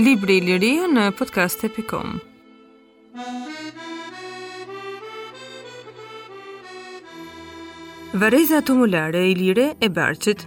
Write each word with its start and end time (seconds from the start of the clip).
Libri 0.00 0.34
i 0.36 0.42
liria 0.44 0.84
në 0.92 1.04
podcast.com 1.16 2.10
e 2.10 3.30
Vareza 8.12 8.60
tumulare 8.68 9.24
i 9.30 9.34
lire 9.40 9.70
e 9.80 9.88
barqit 9.88 10.44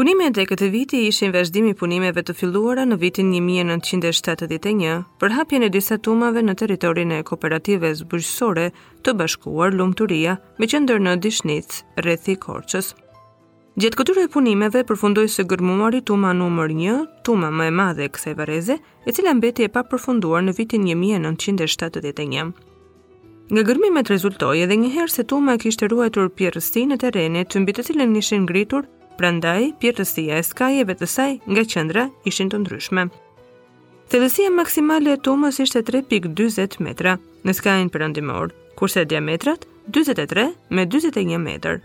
Punime 0.00 0.24
e 0.40 0.44
këtë 0.48 0.66
viti 0.72 0.98
ishin 1.04 1.28
vazhdimi 1.34 1.74
punimeve 1.76 2.22
të 2.24 2.32
filluara 2.32 2.86
në 2.88 2.96
vitin 3.02 3.34
1971 3.36 4.94
për 5.20 5.32
hapjen 5.36 5.64
e 5.66 5.68
disa 5.74 5.98
tumave 6.00 6.40
në 6.40 6.54
teritorin 6.56 7.10
e 7.12 7.18
kooperative 7.30 7.88
bërgjësore 8.08 8.62
të 9.04 9.12
bashkuar 9.20 9.74
lumëturia 9.76 10.38
me 10.56 10.68
qëndër 10.72 11.02
në 11.04 11.16
dishnitës 11.26 11.82
rrethi 12.00 12.38
korqës. 12.40 12.88
Gjetë 13.80 14.00
këture 14.00 14.24
punimeve 14.32 14.80
përfundoj 14.88 15.26
së 15.36 15.44
gërmuari 15.52 16.00
tuma 16.08 16.30
numër 16.38 16.72
1, 16.80 16.96
tuma 17.28 17.50
më 17.60 17.66
e 17.68 17.74
madhe 17.82 18.06
kse 18.14 18.32
vareze, 18.40 18.78
e 19.04 19.10
cila 19.12 19.34
mbeti 19.36 19.68
e 19.68 19.72
pa 19.76 19.82
përfunduar 19.90 20.40
në 20.46 20.54
vitin 20.62 20.86
1971. 20.88 22.54
Nga 23.52 23.66
gërmimet 23.68 24.08
rezultoi 24.16 24.62
edhe 24.64 24.80
një 24.80 24.94
herë 24.96 25.12
se 25.18 25.26
tuma 25.34 25.58
kishte 25.60 25.90
ruajtur 25.92 26.32
pjerësti 26.40 26.86
në 26.88 26.98
terenit 27.04 27.52
të 27.52 27.60
mbi 27.66 27.76
të 27.76 27.84
cilën 27.90 28.16
ishin 28.22 28.46
ngritur 28.46 28.88
prandaj 29.20 29.66
pjetësia 29.82 30.38
e 30.40 30.46
skajeve 30.46 30.94
të 30.96 31.06
saj 31.14 31.34
nga 31.44 31.60
qendra 31.74 32.06
ishin 32.30 32.48
të 32.52 32.56
ndryshme. 32.62 33.02
Thellësia 34.10 34.48
maksimale 34.50 35.12
e 35.14 35.20
tumës 35.26 35.58
ishte 35.64 35.82
3.40 35.86 36.78
metra 36.82 37.18
në 37.46 37.52
skajin 37.58 37.90
perëndimor, 37.94 38.54
kurse 38.80 39.02
diametrat 39.12 39.66
43 39.98 40.46
me 40.76 40.86
41 40.96 41.36
metër. 41.46 41.78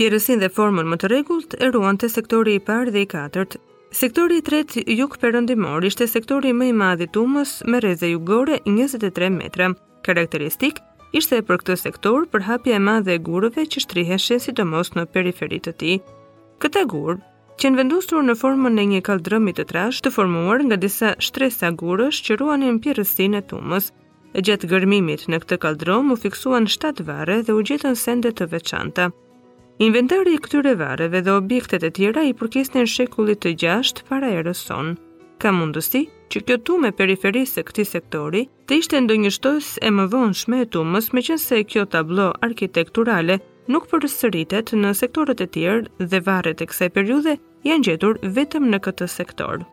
Pjerësin 0.00 0.40
dhe 0.42 0.48
formën 0.56 0.88
më 0.94 1.00
të 1.02 1.10
regullt 1.12 1.54
e 1.60 1.68
ruan 1.74 2.00
të 2.00 2.08
sektori 2.16 2.56
i 2.56 2.64
parë 2.66 2.92
dhe 2.96 3.04
i 3.04 3.10
katërt. 3.12 3.58
Sektori 4.00 4.40
i 4.40 4.44
tretë 4.48 4.82
juk 4.98 5.20
përëndimor 5.22 5.84
ishte 5.90 6.08
sektori 6.10 6.50
më 6.56 6.72
i 6.72 6.74
madhi 6.82 7.06
të 7.12 7.20
umës 7.22 7.54
me 7.70 7.80
reze 7.84 8.08
jugore 8.14 8.58
23 8.66 9.28
metra. 9.38 9.70
Karakteristik 10.08 10.80
ishte 11.16 11.38
e 11.42 11.46
për 11.48 11.60
këtë 11.62 11.78
sektor 11.84 12.24
për 12.32 12.48
hapja 12.50 12.76
e 12.80 12.84
madhe 12.90 13.16
e 13.18 13.24
gurëve 13.30 13.68
që 13.74 13.84
shtrihe 13.86 14.16
shesit 14.28 14.60
o 14.60 14.68
mos 14.72 14.92
në 14.98 15.06
periferit 15.16 15.68
të 15.70 15.76
ti. 15.82 15.96
Këta 16.62 16.80
gurë 16.88 17.20
që 17.60 17.70
në 17.72 17.78
vendustur 17.80 18.22
në 18.24 18.34
formën 18.40 18.76
në 18.78 18.84
një 18.90 19.00
kaldrëmi 19.04 19.52
të 19.56 19.64
trash 19.70 19.98
të 20.04 20.12
formuar 20.14 20.62
nga 20.64 20.76
disa 20.80 21.10
shtresa 21.26 21.68
gurësh 21.82 22.20
që 22.24 22.36
ruanin 22.40 22.78
pjerëstin 22.86 23.36
e 23.36 23.42
tumës, 23.50 23.90
e 24.36 24.40
gjatë 24.44 24.68
gërmimit 24.70 25.26
në 25.32 25.40
këtë 25.42 25.58
kaldrëm 25.66 26.12
u 26.12 26.16
fiksuan 26.22 26.68
7 26.72 27.04
vare 27.10 27.36
dhe 27.44 27.56
u 27.58 27.62
gjetën 27.68 27.96
sendet 28.02 28.38
të 28.40 28.48
veçanta. 28.54 29.08
Inventari 29.84 30.32
i 30.38 30.42
këtyre 30.46 30.72
vareve 30.80 31.20
dhe 31.26 31.34
objektet 31.42 31.84
e 31.84 31.90
tjera 31.98 32.24
i 32.24 32.32
përkisnë 32.40 32.80
në 32.84 32.90
shekullit 32.96 33.42
të 33.44 33.52
gjasht 33.64 34.00
para 34.08 34.30
e 34.32 34.40
rëson. 34.48 34.94
Ka 35.42 35.52
mundësi 35.52 36.06
që 36.32 36.42
kjo 36.48 36.56
tume 36.68 36.92
periferisë 36.98 37.60
e 37.60 37.66
këti 37.68 37.84
sektori 37.92 38.46
të 38.64 38.80
ishte 38.80 39.02
ndonjështos 39.04 39.74
e 39.84 39.92
më 39.98 40.08
vonshme 40.16 40.62
e 40.64 40.70
tumës 40.76 41.12
me 41.12 41.24
qënëse 41.28 41.60
kjo 41.72 41.84
tablo 41.96 42.30
arkitekturale 42.48 43.38
nuk 43.72 43.86
përsëritet 43.90 44.74
në 44.78 44.90
sektorët 45.00 45.40
e 45.42 45.46
tjerë 45.54 46.04
dhe 46.10 46.20
varet 46.26 46.60
e 46.62 46.66
kësaj 46.70 46.88
periudhe 46.94 47.32
janë 47.66 47.86
gjetur 47.88 48.20
vetëm 48.36 48.68
në 48.70 48.78
këtë 48.86 49.08
sektor. 49.10 49.64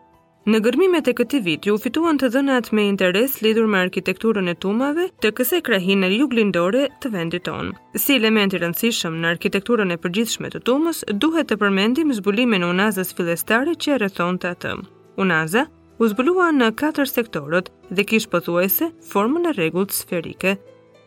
Në 0.50 0.60
gërmimet 0.66 1.08
e 1.08 1.14
këtij 1.16 1.40
viti 1.46 1.72
u 1.72 1.78
fituan 1.80 2.18
të 2.20 2.30
dhënat 2.34 2.72
me 2.76 2.84
interes 2.92 3.38
lidhur 3.46 3.68
me 3.72 3.80
arkitekturën 3.86 4.50
e 4.52 4.56
tumave 4.66 5.06
të 5.24 5.32
kësaj 5.38 5.62
ljug 5.64 6.18
juglindore 6.20 6.88
të 7.02 7.12
vendit 7.14 7.46
tonë. 7.46 7.72
Si 7.96 8.16
element 8.18 8.54
i 8.54 8.58
rëndësishëm 8.60 9.22
në 9.22 9.32
arkitekturën 9.38 9.92
e 9.92 9.98
përgjithshme 9.98 10.50
të 10.50 10.60
tumës, 10.68 11.06
duhet 11.22 11.48
të 11.48 11.56
përmendim 11.56 12.12
zbulimin 12.20 12.64
e 12.64 12.72
unazës 12.74 13.14
fillestare 13.16 13.76
që 13.78 14.02
rrethonte 14.02 14.52
atë. 14.52 14.74
Unaza 15.18 15.68
u 16.00 16.10
zbulua 16.12 16.52
në 16.52 16.74
katër 16.76 17.08
sektorët 17.08 17.72
dhe 17.96 18.04
kishte 18.04 18.34
pëthuese 18.36 18.92
formën 19.14 19.48
e 19.48 19.56
rregullt 19.56 19.96
sferike, 19.96 20.58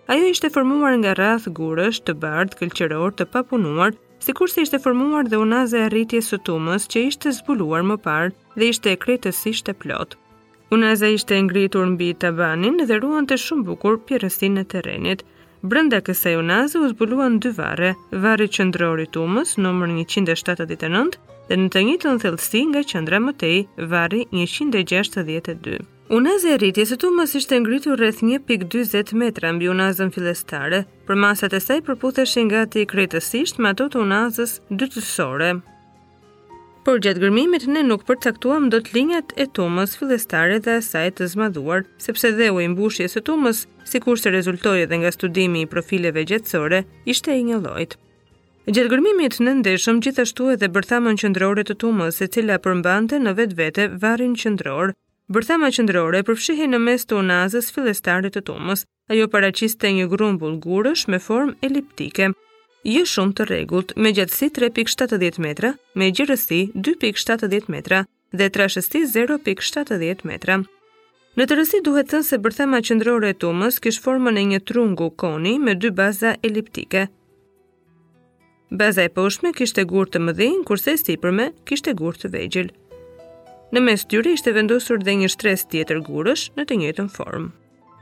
Ajo 0.07 0.27
ishte 0.31 0.49
formuar 0.55 0.93
nga 0.99 1.13
rrath 1.19 1.47
gurësh 1.59 1.97
të 2.09 2.13
bardh, 2.25 2.53
këlqëror, 2.59 3.13
të 3.21 3.25
papunuar, 3.33 3.97
sikur 4.27 4.51
se 4.53 4.63
ishte 4.67 4.79
formuar 4.85 5.27
dhe 5.33 5.41
unaza 5.45 5.81
e 5.81 5.89
rritjes 5.91 6.29
së 6.33 6.39
tumës 6.49 6.85
që 6.93 7.03
ishte 7.11 7.33
zbuluar 7.39 7.83
më 7.89 7.97
parë 8.05 8.31
dhe 8.63 8.69
ishte 8.75 8.93
kretësisht 9.05 9.73
e 9.73 9.75
plot. 9.81 10.15
Unaza 10.77 11.11
ishte 11.17 11.41
ngritur 11.49 11.87
mbi 11.97 12.13
banin 12.43 12.77
dhe 12.91 13.01
ruante 13.03 13.35
shumë 13.47 13.67
bukur 13.73 13.99
pjerësinë 14.07 14.61
e 14.65 14.69
terrenit. 14.77 15.27
Brenda 15.73 15.99
kësaj 16.07 16.37
unaze 16.45 16.79
u 16.79 16.89
zbuluan 16.95 17.41
dy 17.43 17.51
varre, 17.59 17.91
varri 18.27 18.49
qëndrori 18.59 19.07
i 19.09 19.13
tumës 19.19 19.57
numër 19.65 19.89
179 19.89 20.67
dhe 21.51 21.59
në 21.65 21.73
të 21.75 21.87
në 21.91 22.19
thëllësi 22.27 22.61
nga 22.71 22.87
qëndra 22.95 23.19
mëtej, 23.27 23.59
vari 23.97 24.23
162. 24.39 25.79
Unazë 26.15 26.51
e 26.55 26.57
rritje 26.63 26.85
së 26.87 26.97
tumës 27.03 27.33
ishte 27.35 27.57
ngritur 27.59 27.99
rreth 27.99 28.21
1.40 28.23 29.09
metra 29.19 29.49
mbi 29.57 29.67
unazën 29.73 30.13
fillestare, 30.15 30.85
për 31.09 31.17
masat 31.23 31.55
e 31.57 31.59
saj 31.65 31.81
përputheshin 31.89 32.51
gati 32.53 32.85
kretësisht 32.93 33.57
me 33.59 33.73
ato 33.73 33.89
të 33.91 33.99
unazës 34.05 34.53
dytësore. 34.83 35.49
Por 36.87 37.01
gjatë 37.03 37.25
gërmimit 37.25 37.67
ne 37.75 37.83
nuk 37.89 38.05
përcaktuam 38.07 38.69
dot 38.71 38.93
linjat 38.95 39.35
e 39.35 39.49
tumës 39.59 39.97
fillestare 39.99 40.61
dhe 40.63 40.77
asaj 40.79 41.09
të 41.19 41.29
zmadhuar, 41.33 41.83
sepse 42.07 42.31
dheu 42.39 42.61
i 42.63 42.69
mbushjes 42.71 43.17
së 43.19 43.25
tumës, 43.27 43.65
kur 44.07 44.21
se 44.23 44.31
rezultoi 44.37 44.85
edhe 44.87 45.01
nga 45.03 45.11
studimi 45.17 45.65
i 45.67 45.71
profileve 45.75 46.23
gjatësore, 46.31 46.85
ishte 47.15 47.35
i 47.35 47.43
një 47.51 47.59
lojtë. 47.67 47.99
Gjatë 48.71 48.93
gërmimit 48.95 49.41
në 49.43 49.57
ndeshëm 49.65 49.99
gjithashtu 50.07 50.53
edhe 50.55 50.71
bërthamën 50.79 51.19
qëndrore 51.25 51.67
të 51.67 51.75
tumës, 51.83 52.23
e 52.23 52.31
cila 52.37 52.61
përmbante 52.69 53.19
në 53.27 53.35
vetvete 53.43 53.89
varrin 54.07 54.39
qëndror, 54.43 54.95
Bërthama 55.27 55.73
qëndrore 55.75 56.21
përfshihi 56.27 56.69
në 56.71 56.79
mes 56.79 57.03
të 57.11 57.17
unazës 57.19 57.73
filestarit 57.75 58.37
të 58.37 58.43
tumës, 58.47 58.85
ajo 59.11 59.25
paraqiste 59.33 59.91
një 59.97 60.05
grumbull 60.13 60.59
gurësh 60.67 61.03
me 61.11 61.19
formë 61.25 61.57
eliptike. 61.69 62.29
Je 62.87 63.01
shumë 63.13 63.35
të 63.41 63.47
regullt, 63.51 63.97
me 63.99 64.13
gjatësi 64.15 64.49
3.70 64.61 65.41
metra, 65.43 65.73
me 65.99 66.13
gjërësi 66.15 66.61
2.70 66.79 67.67
metra 67.75 68.05
dhe 68.33 68.49
trashësi 68.55 69.03
0.70 69.19 70.23
metra. 70.31 70.61
Në 71.37 71.45
të 71.51 71.59
rësi 71.59 71.83
duhet 71.85 72.13
thënë 72.15 72.27
se 72.31 72.39
bërthama 72.47 72.79
qëndrore 72.87 73.35
e 73.35 73.39
tumës 73.45 73.83
kishë 73.83 74.05
formën 74.07 74.39
e 74.41 74.47
një 74.53 74.63
trungu 74.71 75.11
koni 75.25 75.57
me 75.67 75.75
dy 75.75 75.91
baza 75.99 76.37
eliptike. 76.51 77.09
Baza 78.71 79.03
e 79.09 79.13
poshme 79.19 79.51
kishte 79.59 79.83
gurë 79.91 80.15
të 80.15 80.23
mëdhin, 80.27 80.63
kurse 80.69 80.95
e 80.95 81.01
si 81.03 81.19
kishte 81.71 81.95
gurë 81.99 82.19
të 82.23 82.33
vejgjilë. 82.39 82.75
Në 83.75 83.81
mes 83.85 84.05
tyre 84.13 84.33
ishte 84.37 84.53
vendosur 84.57 85.01
dhe 85.09 85.15
një 85.23 85.29
shtres 85.33 85.67
tjetër 85.73 85.99
gurësh 86.11 86.47
në 86.59 86.65
të 86.71 86.75
njëjtën 86.83 87.09
formë. 87.17 87.49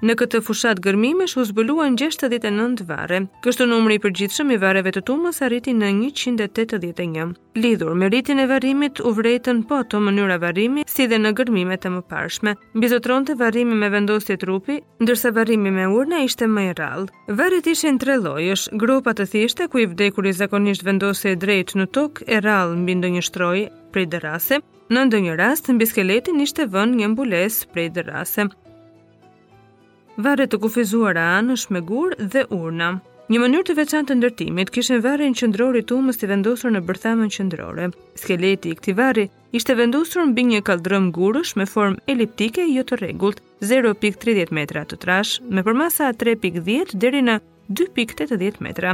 Në 0.04 0.15
këtë 0.20 0.38
fushat 0.44 0.81
gërmimesh 0.84 1.32
u 1.41 1.42
zbuluan 1.48 1.94
69 1.97 2.82
varre. 2.84 3.22
Kështu 3.41 3.65
numri 3.70 3.94
i 3.97 4.00
përgjithshëm 4.04 4.50
i 4.53 4.59
varreve 4.60 4.91
të 4.92 5.00
tumës 5.09 5.38
arriti 5.47 5.72
në 5.72 5.88
181. 6.10 7.31
Lidhur 7.56 7.94
me 7.97 8.10
rritjen 8.12 8.42
e 8.42 8.44
varrimit 8.50 9.00
u 9.00 9.15
vrejtën 9.16 9.62
po 9.65 9.78
ato 9.81 10.03
mënyra 10.04 10.37
varrimi 10.42 10.82
si 10.94 11.06
dhe 11.09 11.16
në 11.22 11.32
gërmimet 11.41 11.87
e 11.88 11.92
mëparshme. 11.94 12.53
Bizotron 12.84 13.25
të 13.25 13.38
varrimi 13.41 13.78
me 13.81 13.88
vendosje 13.94 14.37
trupi, 14.44 14.76
ndërsa 15.00 15.32
varrimi 15.38 15.72
me 15.72 15.87
urna 15.88 16.21
ishte 16.28 16.50
më 16.53 16.66
i 16.66 16.75
rrallë. 16.76 17.09
Varrit 17.41 17.71
ishin 17.72 17.97
tre 18.04 18.19
llojësh: 18.26 18.66
grupa 18.82 19.15
të 19.16 19.25
thishte, 19.32 19.71
ku 19.72 19.86
i 19.86 19.88
i 19.88 20.34
zakonisht 20.42 20.84
vendosej 20.84 21.34
drejt 21.47 21.72
në 21.81 21.86
tokë 21.97 22.28
e 22.28 22.42
rrallë 22.44 22.76
mbi 22.82 22.98
ndonjë 23.00 23.25
shtrojë 23.31 23.66
prej 23.97 24.06
dërase, 24.12 24.60
Në 24.92 25.00
ndonjë 25.09 25.34
rast, 25.41 25.71
mbi 25.72 25.86
skeletin 25.88 26.41
ishte 26.44 26.66
vënë 26.69 26.94
një 26.98 27.06
mbulesë 27.15 27.72
prej 27.72 27.86
dërase 27.97 28.44
varre 30.16 30.47
të 30.47 30.59
kufizuar 30.63 31.19
anësh 31.19 31.69
me 31.71 31.81
gur 31.81 32.15
dhe 32.19 32.45
urna. 32.53 32.99
Një 33.33 33.41
mënyrë 33.41 33.65
të 33.66 33.75
veçantë 33.78 34.11
të 34.13 34.16
ndërtimit 34.21 34.71
kishte 34.71 34.99
varrin 35.01 35.33
qendror 35.33 35.78
i 35.78 35.83
tumës 35.89 36.19
të 36.21 36.28
vendosur 36.28 36.75
në 36.75 36.83
bërthamën 36.84 37.31
qendrore. 37.33 37.87
Skeleti 38.21 38.72
i 38.72 38.77
këtij 38.77 38.95
varri 38.99 39.25
ishte 39.57 39.75
vendosur 39.78 40.27
mbi 40.28 40.45
një 40.51 40.61
kaldrëm 40.66 41.09
gurësh 41.16 41.55
me 41.57 41.65
formë 41.66 42.03
eliptike 42.13 42.66
jo 42.69 42.84
të 42.84 42.99
rregullt, 43.01 43.41
0.30 43.65 44.53
metra 44.53 44.84
të 44.84 44.99
trash, 45.03 45.41
me 45.49 45.65
përmasa 45.65 46.13
3.10 46.21 46.95
deri 47.01 47.25
në 47.25 47.39
2.80 47.72 48.61
metra. 48.61 48.93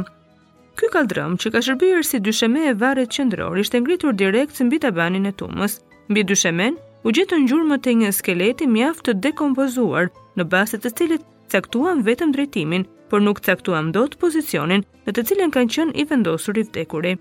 Ky 0.79 0.93
kaldrëm, 0.95 1.35
që 1.43 1.51
ka 1.53 1.61
shërbyer 1.67 2.07
si 2.07 2.23
dysheme 2.23 2.69
e 2.71 2.77
varrit 2.79 3.11
qendror, 3.13 3.59
ishte 3.59 3.83
ngritur 3.83 4.15
direkt 4.15 4.63
mbi 4.63 4.79
tabanin 4.87 5.27
e 5.27 5.35
tumës. 5.35 5.81
Mbi 6.07 6.23
dyshemen 6.31 6.79
u 7.03 7.11
gjetën 7.17 7.49
gjurmët 7.51 7.91
e 7.91 7.99
një 7.99 8.15
skeleti 8.15 8.71
mjaft 8.71 9.09
të 9.09 9.19
dekompozuar, 9.27 10.13
në 10.41 10.49
bastet 10.49 10.81
të 10.85 10.91
cilit 10.97 11.25
caktuan 11.53 12.01
vetëm 12.07 12.31
drejtimin, 12.33 12.87
por 13.11 13.21
nuk 13.23 13.43
caktuan 13.47 13.91
do 13.95 14.05
të 14.09 14.21
pozicionin 14.23 14.85
në 15.07 15.13
të 15.17 15.25
cilin 15.31 15.53
kanë 15.55 15.75
qenë 15.77 15.97
i 16.01 16.07
vendosur 16.09 16.61
i 16.61 16.65
vdekuri. 16.69 17.17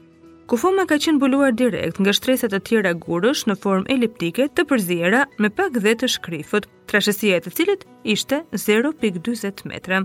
Kufoma 0.49 0.87
ka 0.89 0.95
qenë 1.03 1.19
buluar 1.21 1.51
direkt 1.53 1.99
nga 2.01 2.13
shtresat 2.15 2.53
e 2.57 2.59
tjera 2.65 2.95
gurësh 3.03 3.43
në 3.49 3.55
formë 3.63 3.91
eliptike 3.95 4.47
të 4.55 4.63
përzira 4.71 5.25
me 5.41 5.49
pak 5.53 5.75
dhe 5.83 5.93
të 6.01 6.07
shkrifët, 6.15 6.65
trashësia 6.89 7.37
e 7.37 7.43
të 7.45 7.51
cilit 7.59 7.83
ishte 8.15 8.39
0.20 8.65 9.65
metra. 9.69 9.99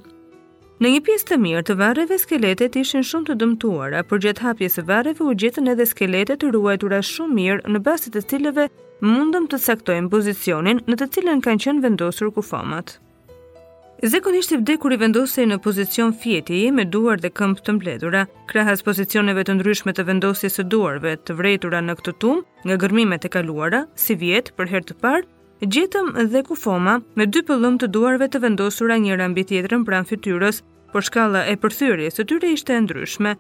Në 0.82 0.90
një 0.90 1.02
pjesë 1.06 1.28
të 1.30 1.38
mirë 1.40 1.62
të 1.68 1.76
varreve 1.78 2.18
skeletet 2.20 2.76
ishin 2.80 3.04
shumë 3.06 3.28
të 3.30 3.36
dëmtuara, 3.40 4.02
por 4.10 4.20
gjatë 4.24 4.44
hapjes 4.44 4.76
së 4.76 4.84
varreve 4.88 5.24
u 5.24 5.36
gjetën 5.40 5.70
edhe 5.72 5.86
skeletet 5.88 6.42
të 6.42 6.50
ruajtura 6.56 6.98
shumë 7.12 7.36
mirë 7.38 7.70
në 7.76 7.80
bazë 7.86 8.12
të 8.16 8.24
cilëve 8.32 8.66
mundëm 9.06 9.48
të 9.52 9.62
saktojmë 9.68 10.10
pozicionin 10.12 10.82
në 10.88 10.98
të 11.00 11.08
cilën 11.16 11.40
kanë 11.46 11.64
qenë 11.68 11.86
vendosur 11.86 12.34
kufomat. 12.36 12.98
Zekonisht 14.04 14.50
i 14.52 14.56
vdekur 14.60 14.92
i 14.92 14.98
vendosej 15.00 15.46
në 15.48 15.56
pozicion 15.64 16.10
fjeti 16.12 16.58
me 16.76 16.82
duar 16.84 17.16
dhe 17.22 17.30
këmpë 17.30 17.62
të 17.64 17.74
mbledhura. 17.78 18.24
Krahas 18.50 18.82
pozicioneve 18.84 19.46
të 19.48 19.54
ndryshme 19.56 19.94
të 19.96 20.04
vendosjes 20.10 20.58
së 20.58 20.64
duarve 20.68 21.14
të 21.24 21.36
vrejtura 21.38 21.80
në 21.80 21.94
këtë 22.02 22.12
tum, 22.20 22.42
nga 22.68 22.76
gërmimet 22.84 23.24
e 23.24 23.30
kaluara, 23.32 23.80
si 23.96 24.12
vjetë 24.20 24.52
për 24.58 24.68
herë 24.74 24.88
të 24.90 24.96
parë, 25.00 25.24
gjetëm 25.72 26.10
dhe 26.34 26.42
kufoma 26.50 26.98
me 27.16 27.24
dy 27.32 27.40
pëllëm 27.48 27.78
të 27.80 27.88
duarve 27.96 28.28
të 28.28 28.42
vendosura 28.44 28.98
njëra 29.00 29.30
mbi 29.32 29.46
tjetrën 29.48 29.86
pranë 29.88 30.08
fytyrës, 30.12 30.60
por 30.92 31.06
shkalla 31.08 31.46
e 31.48 31.56
përthyrjes 31.64 32.18
së 32.20 32.26
tyre 32.28 32.50
ishte 32.58 32.76
e 32.76 32.82
ndryshme. 32.84 33.32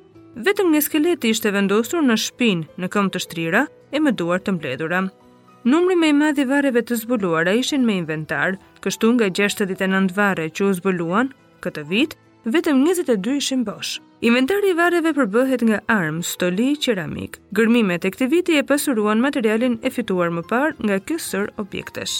Vetëm 0.48 0.72
një 0.72 0.80
skeleti 0.88 1.34
ishte 1.36 1.52
vendosur 1.54 2.00
në 2.08 2.16
shpinë, 2.24 2.70
në 2.80 2.88
këmbë 2.88 3.12
të 3.18 3.22
shtrira 3.28 3.66
e 3.92 4.00
me 4.00 4.16
duar 4.16 4.40
të 4.40 4.56
mbledhura. 4.56 5.02
Numri 5.64 5.96
me 5.96 6.08
i 6.08 6.12
madhi 6.12 6.44
vareve 6.44 6.82
të 6.84 6.96
zbuluara 7.02 7.52
ishin 7.56 7.84
me 7.88 7.94
inventar, 7.96 8.58
kështu 8.84 9.14
nga 9.16 9.30
69 9.38 10.10
vare 10.16 10.50
që 10.52 10.66
u 10.66 10.74
zbuluan, 10.80 11.30
këtë 11.64 11.84
vit, 11.92 12.12
vetëm 12.52 12.82
22 12.84 13.36
ishin 13.38 13.62
bosh. 13.64 13.94
Inventari 14.28 14.72
i 14.72 14.76
vareve 14.76 15.14
përbëhet 15.16 15.64
nga 15.68 15.78
armë, 15.94 16.20
stoli, 16.34 16.68
qeramik. 16.86 17.38
Gërmimet 17.56 18.04
e 18.04 18.12
këtë 18.12 18.28
viti 18.34 18.58
e 18.60 18.66
pasuruan 18.68 19.24
materialin 19.24 19.78
e 19.82 19.88
fituar 19.90 20.28
më 20.36 20.44
par 20.52 20.76
nga 20.84 21.00
kësër 21.00 21.52
objektesh. 21.64 22.18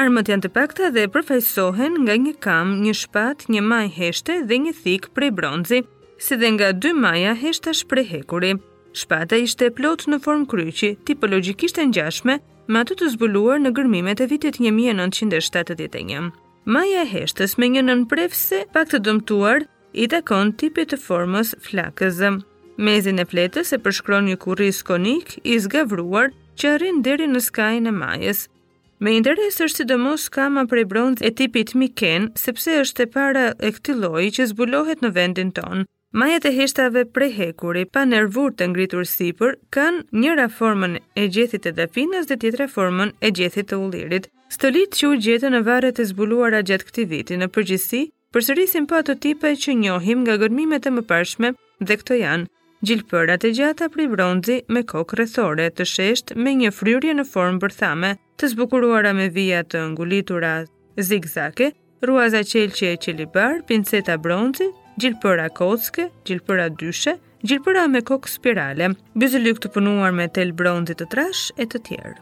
Armët 0.00 0.30
janë 0.32 0.46
të 0.46 0.54
pakta 0.56 0.88
dhe 0.94 1.04
përfajsohen 1.12 2.00
nga 2.06 2.16
një 2.24 2.34
kam, 2.44 2.78
një 2.84 2.94
shpat, 3.02 3.44
një 3.52 3.60
maj 3.72 3.84
heshte 3.98 4.38
dhe 4.48 4.62
një 4.64 4.72
thik 4.82 5.10
prej 5.16 5.32
bronzi, 5.36 5.82
si 6.16 6.36
dhe 6.40 6.48
nga 6.56 6.72
dy 6.72 6.94
maja 7.04 7.36
heshtash 7.44 7.84
prej 7.92 8.08
hekuri. 8.14 8.54
Shpata 9.02 9.36
ishte 9.44 9.68
plot 9.76 10.06
në 10.08 10.18
form 10.24 10.46
kryqi, 10.52 10.94
tipologikisht 11.06 11.78
e 11.78 11.84
njashme, 11.92 12.38
me 12.68 12.82
atë 12.84 12.96
të 13.00 13.06
zbuluar 13.16 13.60
në 13.62 13.70
gërmimet 13.76 14.20
e 14.24 14.28
vitit 14.30 14.58
1971. 14.60 16.30
Maja 16.68 17.02
e 17.04 17.08
heshtës 17.08 17.56
me 17.58 17.68
një 17.72 17.82
nënprefse 17.88 18.64
pak 18.74 18.90
të 18.92 19.00
dëmtuar 19.06 19.64
i 19.94 20.06
takon 20.12 20.52
tipit 20.60 20.92
të 20.92 20.98
formës 21.04 21.54
flakëzë. 21.64 22.32
Mezin 22.84 23.18
e 23.20 23.26
fletës 23.28 23.72
e 23.76 23.80
përshkron 23.84 24.28
një 24.30 24.36
kurriz 24.44 24.80
konik 24.88 25.36
i 25.44 25.56
zgavruar 25.60 26.30
që 26.60 26.76
rrin 26.78 27.00
deri 27.04 27.26
në 27.28 27.42
skajin 27.48 27.90
e 27.90 27.94
majës. 27.96 28.42
Me 29.00 29.14
interes 29.16 29.56
është 29.64 29.82
sidomos 29.82 30.28
kama 30.28 30.66
prej 30.68 30.84
bronz 30.92 31.22
e 31.24 31.30
tipit 31.32 31.74
Miken, 31.74 32.28
sepse 32.36 32.78
është 32.82 33.06
e 33.06 33.08
para 33.16 33.46
e 33.56 33.70
këtij 33.72 33.96
lloji 34.02 34.34
që 34.38 34.46
zbulohet 34.52 35.04
në 35.04 35.12
vendin 35.16 35.52
tonë. 35.56 35.86
Majet 36.14 36.44
e 36.44 36.50
heshtave 36.52 37.04
prehekuri 37.12 37.84
pa 37.92 38.02
nervur 38.04 38.50
të 38.58 38.66
ngritur 38.72 39.04
sipër 39.06 39.52
kanë 39.76 40.00
njëra 40.22 40.48
formën 40.54 40.96
e 41.22 41.26
gjethit 41.36 41.62
të 41.66 41.72
dafinës 41.76 42.26
dhe 42.26 42.36
tjetra 42.44 42.66
formën 42.72 43.12
e 43.22 43.30
gjethit 43.38 43.68
të 43.70 43.78
ullirit. 43.78 44.26
Stolit 44.50 44.96
që 44.98 45.06
u 45.10 45.18
gjetën 45.26 45.54
në 45.54 45.60
varet 45.68 46.00
e 46.02 46.06
zbuluara 46.10 46.64
gjatë 46.66 46.88
këtij 46.88 47.06
viti 47.12 47.38
në 47.38 47.46
përgjithësi, 47.54 48.00
përsërisin 48.34 48.88
pa 48.90 48.94
po 48.96 49.02
ato 49.04 49.14
tipe 49.26 49.52
që 49.62 49.76
njohim 49.84 50.24
nga 50.24 50.34
gërmimet 50.42 50.88
e 50.90 50.94
mëparshme 50.96 51.52
dhe 51.86 51.98
këto 52.02 52.18
janë: 52.24 52.48
gjilpërat 52.90 53.46
e 53.50 53.54
gjata 53.60 53.88
prej 53.94 54.10
bronzi 54.16 54.58
me 54.66 54.82
kokë 54.92 55.20
rrethore 55.22 55.70
të 55.70 55.86
shesht 55.94 56.34
me 56.34 56.56
një 56.64 56.74
fryrje 56.78 57.14
në 57.20 57.28
formë 57.32 57.62
bërthame, 57.68 58.16
të 58.38 58.50
zbukuruara 58.56 59.14
me 59.20 59.30
vija 59.38 59.62
të 59.62 59.86
ngulitura 59.94 60.54
zigzake, 61.12 61.70
ruaza 62.02 62.42
qelqi 62.52 62.90
e 62.94 62.98
qelibar, 62.98 63.60
pinceta 63.70 64.18
bronzi, 64.18 64.72
gjilpëra 65.00 65.46
kockë, 65.56 66.04
gjilpëra 66.28 66.66
dyshe, 66.78 67.16
gjilpëra 67.46 67.86
me 67.88 68.02
kokë 68.04 68.32
spirale, 68.34 68.90
bizëlyk 69.20 69.60
të 69.62 69.70
punuar 69.74 70.12
me 70.14 70.28
tel 70.36 70.52
bronzit 70.58 71.00
të 71.00 71.08
trash 71.14 71.44
e 71.60 71.66
të 71.70 71.80
tjerë. 71.88 72.18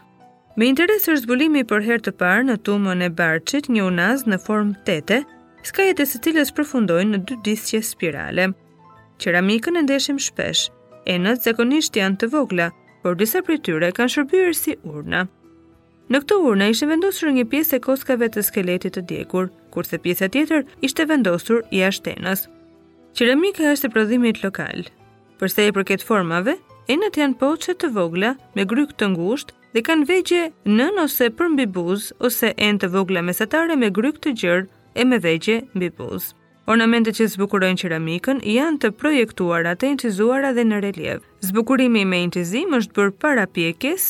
Me 0.58 0.66
interes 0.70 1.06
është 1.10 1.22
zbulimi 1.24 1.62
për 1.70 1.84
herë 1.86 2.04
të 2.08 2.12
parë 2.20 2.46
në 2.48 2.56
tumën 2.66 3.02
e 3.06 3.10
barqit 3.18 3.68
një 3.70 3.84
unaz 3.90 4.24
në 4.26 4.38
formë 4.46 4.80
tete, 4.88 5.20
skajet 5.68 6.00
e 6.02 6.06
së 6.10 6.18
cilës 6.24 6.50
përfundojnë 6.56 7.12
në 7.16 7.20
dy 7.28 7.36
disqe 7.46 7.80
spirale. 7.86 8.48
Qeramikën 9.22 9.78
e 9.78 9.84
ndeshim 9.86 10.18
shpesh, 10.22 10.68
enët 11.14 11.46
zakonisht 11.46 11.98
janë 11.98 12.20
të 12.22 12.30
vogla, 12.34 12.70
por 13.02 13.14
disa 13.18 13.42
për 13.46 13.60
tyre 13.66 13.92
kanë 13.94 14.14
shërbyrë 14.16 14.54
si 14.58 14.74
urna. 14.86 15.24
Në 16.10 16.22
këto 16.24 16.40
urna 16.50 16.70
ishe 16.72 16.88
vendosur 16.90 17.30
një 17.36 17.44
pjesë 17.52 17.78
e 17.78 17.82
koskave 17.84 18.26
të 18.32 18.42
skeletit 18.46 18.94
të 18.98 19.04
djekur, 19.10 19.50
kurse 19.74 19.98
pjesë 20.02 20.30
tjetër 20.34 20.64
ishte 20.88 21.06
vendosur 21.10 21.62
i 21.74 21.82
ashtenës. 21.86 22.46
Qeramika 23.18 23.64
është 23.66 23.88
e 23.90 23.90
prodhimit 23.90 24.36
lokal. 24.44 24.84
Përse 25.42 25.64
i 25.66 25.72
përket 25.74 26.04
formave, 26.06 26.52
enët 26.86 27.16
janë 27.18 27.34
poqe 27.40 27.72
të 27.80 27.88
vogla 27.96 28.28
me 28.54 28.62
gryk 28.70 28.92
të 28.94 29.08
ngusht 29.16 29.48
dhe 29.74 29.82
kanë 29.88 30.06
vegje 30.06 30.44
nën 30.76 31.00
ose 31.02 31.26
për 31.40 31.50
mbi 31.56 31.64
buz 31.78 32.04
ose 32.28 32.52
enë 32.66 32.78
të 32.84 32.90
vogla 32.94 33.24
mesatare 33.26 33.74
me 33.80 33.88
gryk 33.96 34.20
të 34.22 34.34
gjërë 34.42 34.68
e 35.02 35.08
me 35.10 35.18
vegje 35.24 35.56
mbi 35.74 35.90
buz. 35.98 36.28
Ornamentet 36.70 37.18
që 37.18 37.26
zbukurojnë 37.34 37.82
qeramikën 37.82 38.44
janë 38.54 38.82
të 38.84 38.92
projektuara, 39.02 39.74
të 39.74 39.90
incizuara 39.96 40.54
dhe 40.54 40.68
në 40.70 40.78
relief. 40.86 41.26
Zbukurimi 41.50 42.06
me 42.06 42.22
incizim 42.28 42.78
është 42.78 42.94
bërë 43.00 43.18
para 43.24 43.48
pjekjes, 43.56 44.06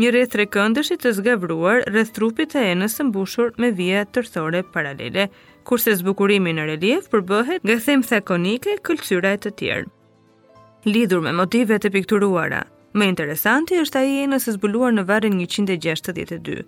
një 0.00 0.08
rreth 0.14 0.40
rekëndësh 0.40 0.94
i 0.96 1.00
të 1.04 1.12
zgavruar 1.20 1.84
rreth 1.92 2.16
trupit 2.16 2.56
të 2.56 2.64
enës 2.72 2.96
së 2.96 3.10
mbushur 3.12 3.52
me 3.60 3.74
vija 3.82 4.06
tërthore 4.08 4.64
paralele 4.72 5.28
kurse 5.64 5.94
zbukurimi 5.98 6.52
në 6.56 6.64
relief 6.68 7.08
përbëhet 7.12 7.64
nga 7.66 7.76
themthe 7.86 8.18
konike 8.28 8.76
kulçyra 8.86 9.34
e 9.36 9.40
të 9.44 9.52
tjerë. 9.58 9.88
Lidhur 10.92 11.22
me 11.24 11.32
motive 11.40 11.78
të 11.78 11.92
pikturuara, 11.94 12.62
më 12.98 13.08
interesanti 13.12 13.78
është 13.82 13.98
ai 14.02 14.12
e 14.24 14.28
nësë 14.32 14.56
zbuluar 14.58 14.94
në 14.96 15.04
varrin 15.08 15.38
162. 15.44 16.62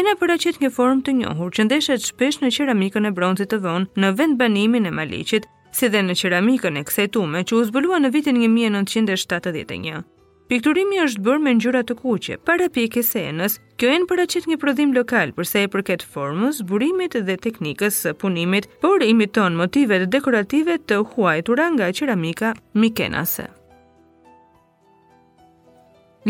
Ena 0.00 0.16
paraqet 0.20 0.58
një 0.62 0.70
formë 0.76 1.04
të 1.06 1.14
njohur 1.20 1.52
që 1.56 1.66
ndeshet 1.68 2.06
shpesh 2.10 2.40
në 2.42 2.50
qeramikën 2.56 3.06
e 3.08 3.14
bronzit 3.18 3.52
të 3.54 3.60
vonë 3.64 4.02
në 4.02 4.12
vend 4.18 4.38
banimin 4.40 4.88
e 4.90 4.92
Maliqit, 4.98 5.48
si 5.76 5.88
dhe 5.92 6.02
në 6.02 6.18
qeramikën 6.20 6.80
e 6.80 6.84
kësaj 6.88 7.08
që 7.14 7.54
u 7.60 7.64
zbulua 7.70 7.98
në 8.02 8.12
vitin 8.16 8.42
1971. 8.42 10.02
Pikturimi 10.46 10.98
është 11.02 11.22
bërë 11.26 11.42
me 11.44 11.52
ngjyra 11.58 11.80
të 11.86 11.94
kuqe, 11.98 12.36
para 12.48 12.68
pikës 12.74 13.08
së 13.14 13.22
enës. 13.32 13.56
Kjo 13.80 13.88
enë 13.92 14.06
paraqet 14.10 14.44
një 14.46 14.58
prodhim 14.62 14.92
lokal 14.94 15.32
për 15.38 15.48
sa 15.50 15.62
i 15.66 15.70
përket 15.72 16.04
formës, 16.12 16.60
burimit 16.68 17.16
dhe 17.26 17.34
teknikës 17.46 17.98
së 18.04 18.12
punimit, 18.20 18.68
por 18.84 19.02
imiton 19.02 19.58
motivet 19.58 20.06
dekorative 20.14 20.76
të 20.86 21.00
huajtura 21.16 21.66
nga 21.74 21.88
qeramika 21.98 22.52
mikenase. 22.84 23.48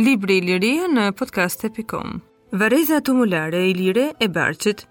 Libri 0.01 0.41
Liria 0.49 0.89
në 0.93 1.11
podcast.com. 1.21 2.21
Vareza 2.57 3.03
tumulare 3.05 3.67
e 3.69 3.73
Lire 3.83 4.13
e 4.19 4.33
Barçit. 4.41 4.87